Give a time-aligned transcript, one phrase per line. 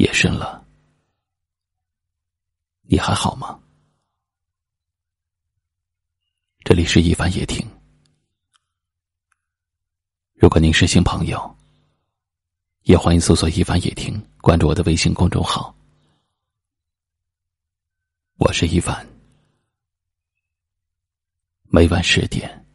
[0.00, 0.66] 夜深了，
[2.88, 3.60] 你还好吗？
[6.64, 7.62] 这里是一凡夜听。
[10.32, 11.54] 如果您是新朋友，
[12.84, 15.76] 也欢迎搜索“一凡夜听”，关注我的微信公众号。
[18.38, 19.06] 我是一凡，
[21.64, 22.66] 每晚十点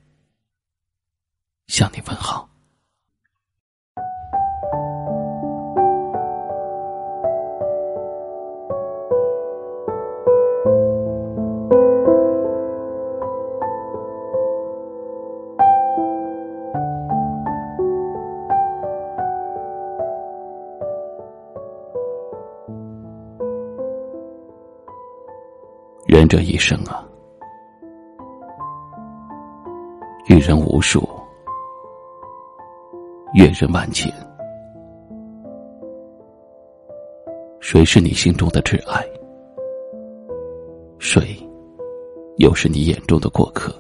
[1.66, 2.48] 向你问好。
[26.28, 27.07] 这一生啊，
[30.28, 31.07] 遇人无数，
[33.33, 34.11] 阅人万千，
[37.59, 39.06] 谁是你心中的挚爱？
[40.99, 41.38] 谁
[42.38, 43.73] 又是你眼中的过客？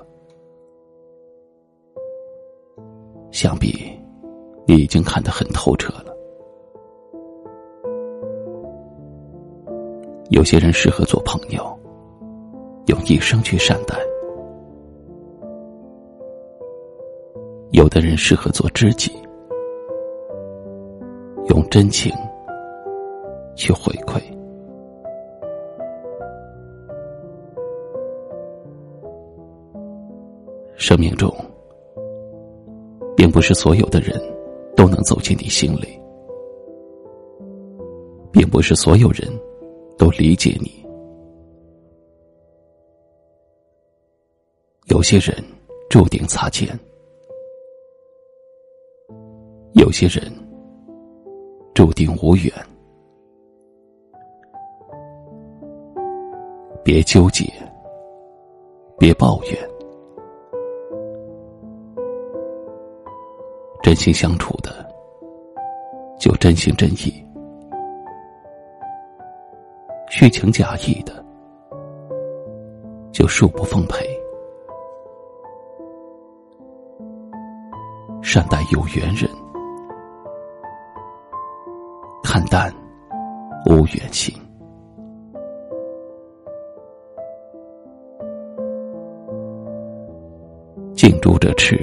[3.31, 3.73] 想必
[4.65, 6.15] 你已经看得很透彻了。
[10.29, 11.84] 有些人适合做朋友。
[12.87, 13.95] 用一生去善待，
[17.71, 19.11] 有的人适合做知己，
[21.49, 22.13] 用真情
[23.55, 24.21] 去回馈。
[30.75, 31.33] 生命中，
[33.17, 34.21] 并不是所有的人
[34.75, 35.99] 都能走进你心里，
[38.31, 39.27] 并不是所有人
[39.97, 40.84] 都理解你。
[44.85, 45.35] 有些人
[45.89, 46.67] 注定擦肩，
[49.73, 50.31] 有些人
[51.73, 52.53] 注定无缘。
[56.83, 57.51] 别纠结，
[58.99, 59.69] 别抱怨，
[63.81, 64.87] 真心相处的
[66.19, 67.25] 就真心真意，
[70.11, 71.25] 虚情假意的
[73.11, 74.14] 就恕不奉陪。
[78.35, 79.31] 善待有缘人，
[82.21, 82.69] 看淡
[83.65, 84.35] 无缘情。
[90.93, 91.79] 近朱者赤，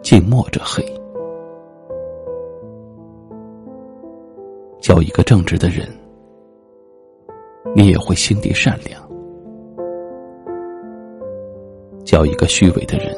[0.00, 0.82] 近墨者黑。
[4.80, 5.86] 交一个正直的人，
[7.76, 8.98] 你也会心地善良；
[12.02, 13.14] 交一个虚伪的人。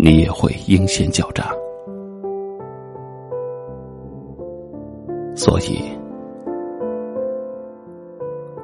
[0.00, 1.52] 你也会阴险狡诈，
[5.34, 5.82] 所以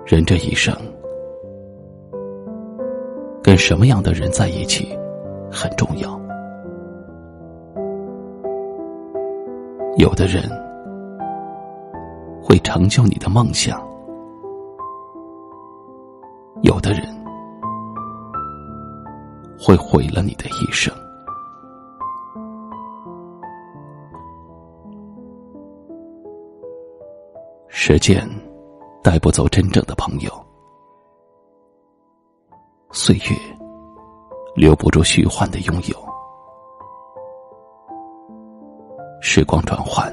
[0.07, 0.73] 人这一生
[3.43, 4.97] 跟什么样的人在一起
[5.51, 6.09] 很重要。
[9.97, 10.45] 有的人
[12.41, 13.85] 会成就你的梦想，
[16.63, 17.03] 有的人
[19.59, 20.94] 会毁了你的一生。
[27.87, 28.27] 时间
[29.03, 30.33] 带不走真正的朋友，
[32.93, 33.37] 岁月
[34.57, 35.97] 留不住虚幻的拥有。
[39.21, 40.11] 时光转换，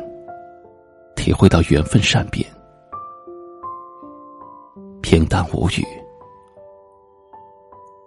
[1.16, 2.46] 体会到缘分善变，
[5.02, 5.88] 平淡无语，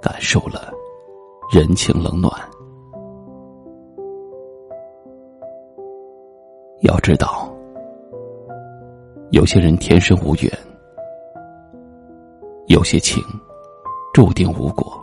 [0.02, 0.70] 感受了
[1.50, 2.30] 人情冷暖。
[6.82, 7.50] 要知道。
[9.44, 10.50] 有些人天生无缘，
[12.66, 13.22] 有些情
[14.14, 14.98] 注定无果。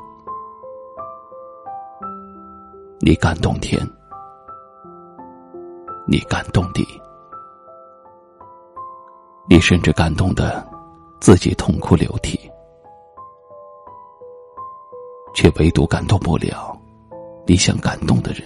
[2.99, 3.79] 你感动天，
[6.07, 6.83] 你感动地，
[9.47, 10.67] 你甚至感动的
[11.19, 12.39] 自己痛哭流涕，
[15.35, 16.75] 却唯独感动不了
[17.45, 18.41] 你想感动的人，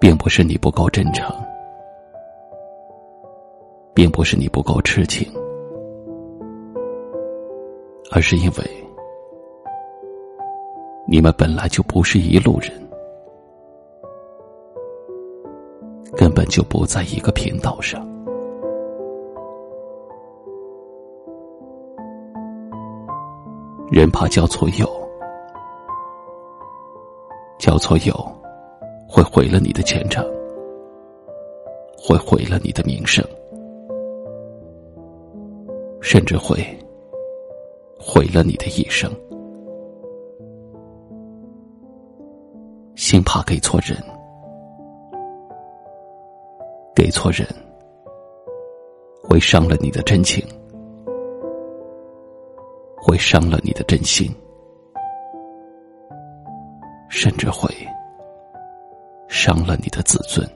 [0.00, 1.32] 并不是你不够真诚。
[3.94, 5.24] 并不是你不够痴情，
[8.10, 8.64] 而是因为
[11.06, 12.70] 你们本来就不是一路人，
[16.16, 18.04] 根本就不在一个频道上。
[23.92, 24.88] 人怕交错友，
[27.58, 28.12] 交错友
[29.08, 30.24] 会毁了你的前程，
[31.96, 33.24] 会毁了你的名声，
[36.04, 36.56] 甚至会
[37.98, 39.10] 毁了你的一生。
[42.94, 43.96] 心怕给错人，
[46.94, 47.48] 给错人
[49.22, 50.46] 会伤了你的真情，
[52.98, 54.30] 会伤了你的真心，
[57.08, 57.74] 甚至会
[59.26, 60.46] 伤了你的自尊。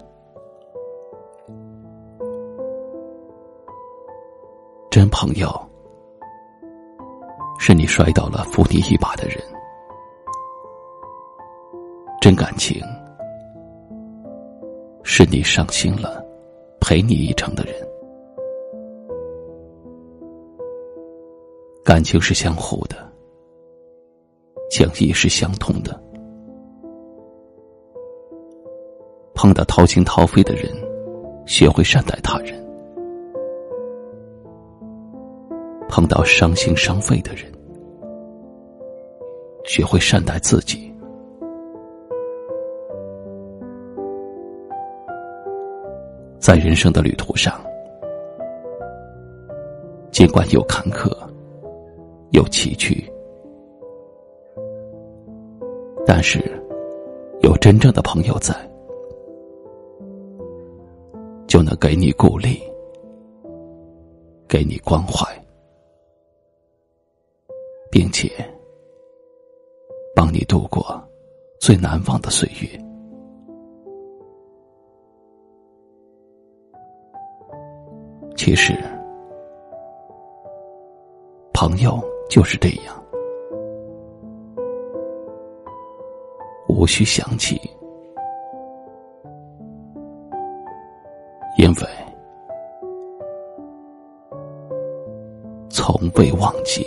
[5.20, 5.50] 朋友，
[7.58, 9.36] 是你摔倒了扶你一把的人。
[12.20, 12.80] 真感情，
[15.02, 16.24] 是你伤心了
[16.80, 17.74] 陪你一程的人。
[21.84, 22.96] 感情是相互的，
[24.70, 26.00] 情谊是相通的。
[29.34, 30.72] 碰到掏心掏肺的人，
[31.44, 32.54] 学会善待他人；
[35.98, 37.50] 碰到伤心伤肺的人，
[39.64, 40.94] 学会善待自己。
[46.38, 47.60] 在人生的旅途上，
[50.12, 51.10] 尽管有坎坷，
[52.30, 53.04] 有崎岖，
[56.06, 56.38] 但是
[57.40, 58.54] 有真正的朋友在，
[61.48, 62.62] 就能给你鼓励，
[64.46, 65.27] 给你关怀，
[67.98, 68.30] 并且
[70.14, 71.02] 帮你度过
[71.58, 72.68] 最难忘的岁月。
[78.36, 78.72] 其实，
[81.52, 82.00] 朋友
[82.30, 83.04] 就是这样，
[86.68, 87.60] 无需想起，
[91.58, 91.88] 因为
[95.68, 96.86] 从未忘记。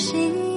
[0.00, 0.49] 心。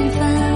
[0.00, 0.49] 几分。